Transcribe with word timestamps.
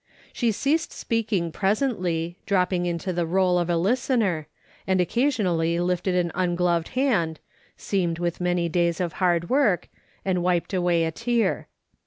Slie 0.33 0.51
ceased 0.51 0.91
speaking 0.91 1.51
presently, 1.51 2.35
dropping 2.47 2.87
into 2.87 3.13
the 3.13 3.27
role 3.27 3.59
of 3.59 3.69
a 3.69 3.77
listener, 3.77 4.47
and 4.87 4.99
occasionally 4.99 5.79
lifted 5.79 6.15
an 6.15 6.31
ungloved 6.33 6.87
hand, 6.97 7.39
seamed 7.77 8.17
with 8.17 8.41
many 8.41 8.67
days 8.67 8.99
of 8.99 9.13
hard 9.21 9.51
work, 9.51 9.89
and 10.25 10.41
wiped 10.41 10.73
away 10.73 11.03
a 11.05 11.11
tear. 11.11 11.67